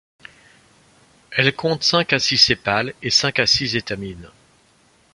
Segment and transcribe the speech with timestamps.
[1.29, 4.31] Elles comptent cinq à six sépales et cinq à dix étamines.